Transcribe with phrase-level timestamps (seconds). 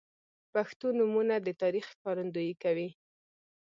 [0.53, 2.89] •پښتو نومونه د تاریخ ښکارندویي کوي.